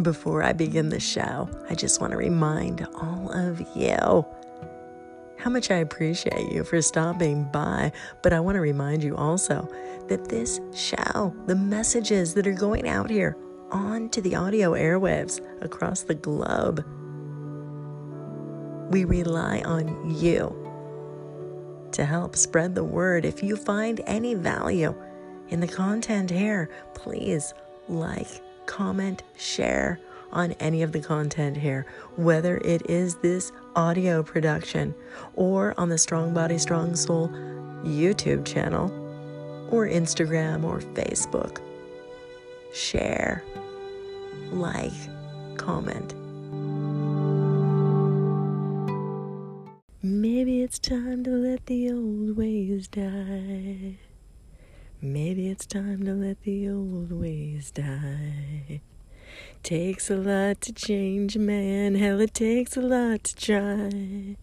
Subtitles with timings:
[0.00, 4.24] Before I begin the show, I just want to remind all of you
[5.36, 7.92] how much I appreciate you for stopping by.
[8.22, 9.68] But I want to remind you also
[10.08, 13.36] that this show, the messages that are going out here
[13.70, 16.82] onto the audio airwaves across the globe,
[18.90, 20.56] we rely on you
[21.92, 23.26] to help spread the word.
[23.26, 24.94] If you find any value
[25.48, 27.52] in the content here, please
[27.88, 28.40] like,
[28.72, 30.00] comment, share
[30.32, 31.84] on any of the content here,
[32.16, 34.94] whether it is this audio production
[35.34, 37.28] or on the Strong Body, Strong Soul
[37.84, 38.90] YouTube channel
[39.70, 41.60] or Instagram or Facebook.
[42.72, 43.44] Share,
[44.50, 44.92] like,
[45.58, 46.14] comment.
[50.02, 53.98] Maybe it's time to let the old ways die.
[55.04, 58.82] Maybe it's time to let the old ways die.
[59.64, 64.36] Takes a lot to change a man, hell, it takes a lot to try.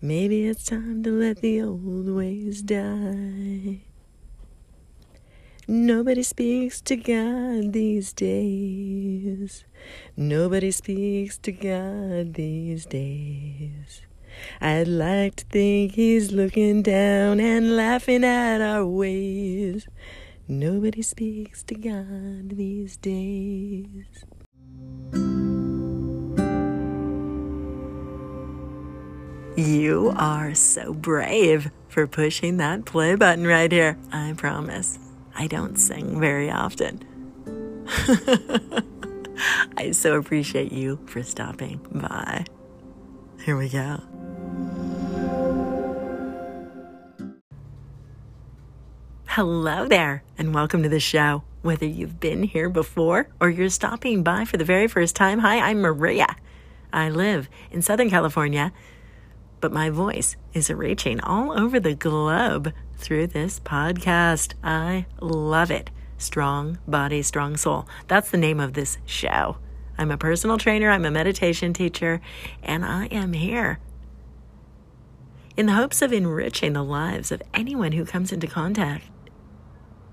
[0.00, 3.82] Maybe it's time to let the old ways die.
[5.68, 9.66] Nobody speaks to God these days.
[10.16, 14.00] Nobody speaks to God these days.
[14.60, 19.86] I'd like to think he's looking down and laughing at our ways.
[20.48, 24.24] Nobody speaks to God these days.
[29.56, 33.98] You are so brave for pushing that play button right here.
[34.10, 34.98] I promise.
[35.34, 37.04] I don't sing very often.
[39.76, 42.44] I so appreciate you for stopping by.
[43.44, 44.00] Here we go.
[49.34, 51.42] Hello there, and welcome to the show.
[51.62, 55.58] Whether you've been here before or you're stopping by for the very first time, hi,
[55.58, 56.36] I'm Maria.
[56.92, 58.74] I live in Southern California,
[59.62, 64.52] but my voice is reaching all over the globe through this podcast.
[64.62, 65.88] I love it.
[66.18, 67.88] Strong Body, Strong Soul.
[68.08, 69.56] That's the name of this show.
[69.96, 72.20] I'm a personal trainer, I'm a meditation teacher,
[72.62, 73.80] and I am here
[75.56, 79.04] in the hopes of enriching the lives of anyone who comes into contact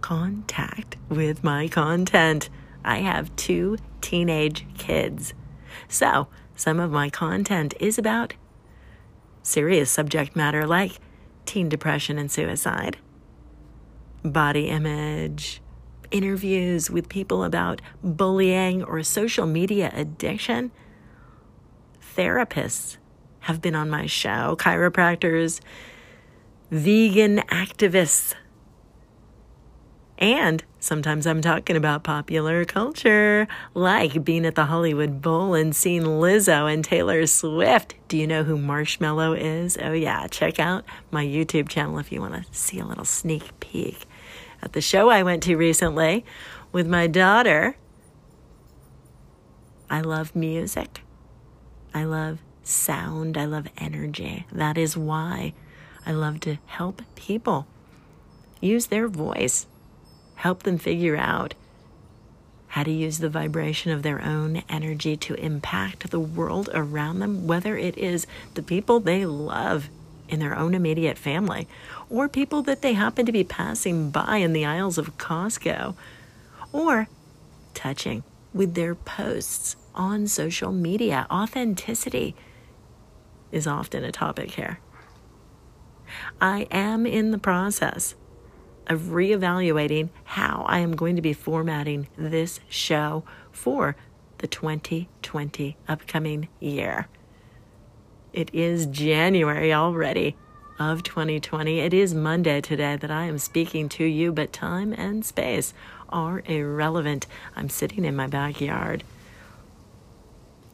[0.00, 2.48] contact with my content.
[2.84, 5.34] I have two teenage kids.
[5.88, 8.34] So, some of my content is about
[9.42, 10.98] serious subject matter like
[11.46, 12.98] teen depression and suicide,
[14.22, 15.60] body image,
[16.10, 20.70] interviews with people about bullying or social media addiction.
[22.16, 22.98] Therapists
[23.40, 25.60] have been on my show, chiropractors,
[26.70, 28.34] vegan activists
[30.18, 36.02] and sometimes I'm talking about popular culture, like being at the Hollywood Bowl and seeing
[36.02, 37.94] Lizzo and Taylor Swift.
[38.08, 39.78] Do you know who Marshmello is?
[39.80, 40.26] Oh, yeah.
[40.26, 44.06] Check out my YouTube channel if you want to see a little sneak peek
[44.60, 46.24] at the show I went to recently
[46.72, 47.76] with my daughter.
[49.88, 51.02] I love music.
[51.94, 53.36] I love sound.
[53.36, 54.46] I love energy.
[54.52, 55.54] That is why
[56.06, 57.66] I love to help people
[58.60, 59.66] use their voice
[60.38, 61.54] help them figure out
[62.68, 67.46] how to use the vibration of their own energy to impact the world around them,
[67.46, 69.88] whether it is the people they love
[70.28, 71.66] in their own immediate family
[72.08, 75.94] or people that they happen to be passing by in the aisles of Costco
[76.72, 77.08] or
[77.74, 81.26] touching with their posts on social media.
[81.30, 82.36] Authenticity
[83.52, 84.80] is often a topic here.
[86.40, 88.14] I am in the process
[88.86, 93.96] of reevaluating how I am going to be formatting this show for
[94.38, 97.08] the 2020 upcoming year.
[98.32, 100.36] It is January already
[100.78, 101.80] of 2020.
[101.80, 105.74] It is Monday today that I am speaking to you, but time and space
[106.08, 107.26] are irrelevant.
[107.56, 109.02] I'm sitting in my backyard.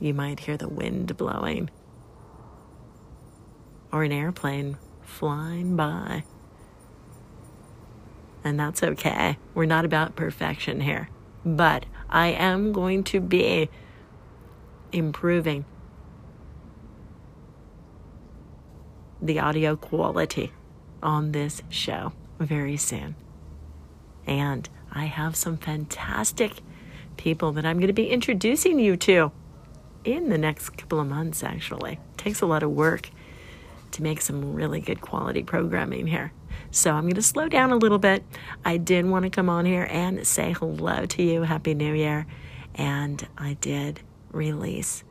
[0.00, 1.70] You might hear the wind blowing
[3.92, 6.24] or an airplane flying by
[8.44, 9.38] and that's okay.
[9.54, 11.08] We're not about perfection here.
[11.44, 13.68] But I am going to be
[14.92, 15.64] improving
[19.20, 20.52] the audio quality
[21.02, 23.14] on this show very soon.
[24.26, 26.60] And I have some fantastic
[27.16, 29.30] people that I'm going to be introducing you to
[30.04, 31.92] in the next couple of months, actually.
[31.92, 33.10] It takes a lot of work
[33.92, 36.32] to make some really good quality programming here.
[36.70, 38.24] So I'm going to slow down a little bit.
[38.64, 41.42] I did want to come on here and say hello to you.
[41.42, 42.26] Happy New Year.
[42.74, 44.00] And I did
[44.30, 45.04] release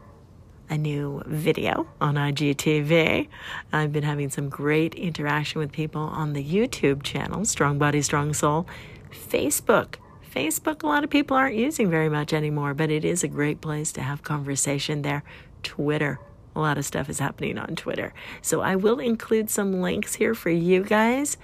[0.69, 3.27] a new video on IGTV.
[3.73, 8.33] I've been having some great interaction with people on the YouTube channel, Strong Body, Strong
[8.33, 8.65] Soul.
[9.11, 9.95] Facebook.
[10.33, 13.59] Facebook, a lot of people aren't using very much anymore, but it is a great
[13.59, 15.23] place to have conversation there.
[15.61, 16.19] Twitter.
[16.55, 18.13] A lot of stuff is happening on Twitter.
[18.41, 21.37] So I will include some links here for you guys.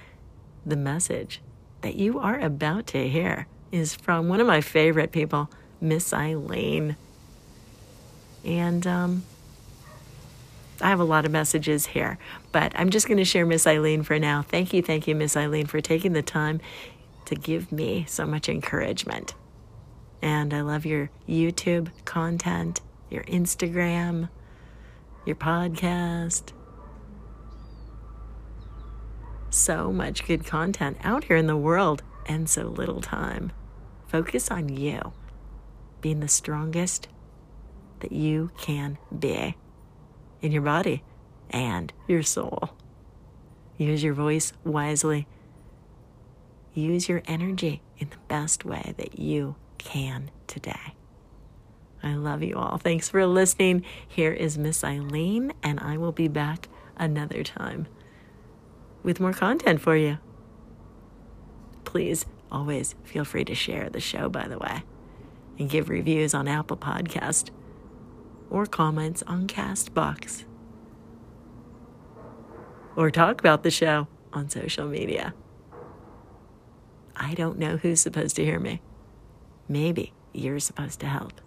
[0.65, 1.41] The message
[1.81, 5.49] that you are about to hear is from one of my favorite people,
[5.79, 6.97] Miss Eileen.
[8.43, 9.23] And um,
[10.81, 12.17] I have a lot of messages here,
[12.51, 14.41] but I'm just going to share Miss Eileen for now.
[14.41, 16.61] Thank you, thank you, Miss Eileen, for taking the time
[17.25, 19.33] to give me so much encouragement.
[20.21, 24.29] And I love your YouTube content, your Instagram,
[25.27, 26.53] your podcast.
[29.49, 33.51] So much good content out here in the world and so little time.
[34.07, 35.13] Focus on you
[36.01, 37.09] being the strongest
[37.99, 39.55] that you can be
[40.41, 41.03] in your body
[41.49, 42.69] and your soul.
[43.77, 45.27] Use your voice wisely.
[46.73, 50.96] Use your energy in the best way that you can today.
[52.03, 52.77] I love you all.
[52.77, 53.83] Thanks for listening.
[54.07, 57.87] Here is Miss Eileen, and I will be back another time
[59.03, 60.17] with more content for you.
[61.85, 64.83] Please always feel free to share the show, by the way,
[65.57, 67.49] and give reviews on Apple Podcast
[68.49, 70.45] or comments on Castbox.
[72.95, 75.33] Or talk about the show on social media.
[77.15, 78.81] I don't know who's supposed to hear me.
[79.67, 81.41] Maybe you're supposed to help.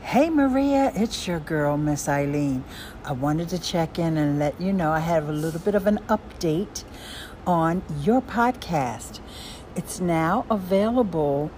[0.00, 2.64] Hey Maria, it's your girl, Miss Eileen.
[3.04, 5.86] I wanted to check in and let you know I have a little bit of
[5.86, 6.84] an update
[7.46, 9.20] on your podcast.
[9.76, 11.50] It's now available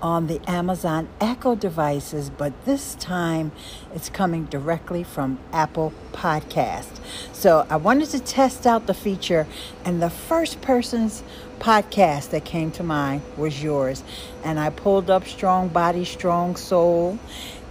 [0.00, 3.52] on the Amazon Echo devices, but this time
[3.94, 7.00] it's coming directly from Apple Podcast.
[7.32, 9.46] So I wanted to test out the feature,
[9.84, 11.22] and the first person's
[11.58, 14.02] podcast that came to mind was yours.
[14.44, 17.18] And I pulled up Strong Body, Strong Soul,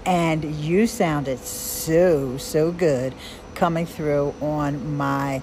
[0.08, 3.14] and you sounded so, so good
[3.56, 5.42] coming through on my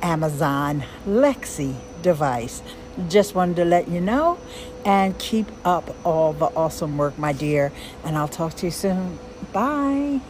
[0.00, 2.62] Amazon Lexi device.
[3.08, 4.38] Just wanted to let you know
[4.84, 7.72] and keep up all the awesome work, my dear.
[8.04, 9.18] And I'll talk to you soon.
[9.52, 10.20] Bye.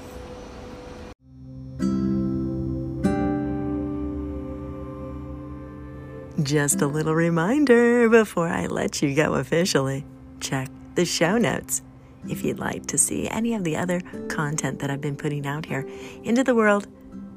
[6.43, 10.07] Just a little reminder before I let you go officially
[10.41, 11.83] check the show notes
[12.29, 15.67] if you'd like to see any of the other content that I've been putting out
[15.67, 15.89] here
[16.23, 16.87] into the world.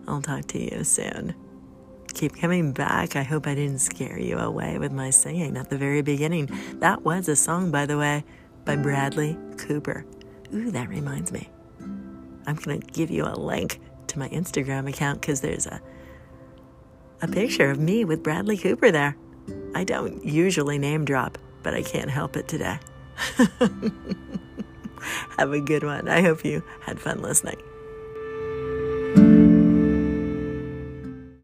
[0.08, 1.36] I'll talk to you soon
[2.16, 3.16] keep coming back.
[3.16, 6.50] I hope I didn't scare you away with my singing at the very beginning.
[6.80, 8.24] That was a song, by the way,
[8.64, 10.06] by Bradley Cooper.
[10.54, 11.50] Ooh, that reminds me.
[12.48, 15.82] I'm going to give you a link to my Instagram account because there's a,
[17.22, 19.18] a picture of me with Bradley Cooper there.
[19.76, 22.80] I don't usually name drop, but I can't help it today.
[25.38, 26.08] Have a good one.
[26.08, 27.58] I hope you had fun listening.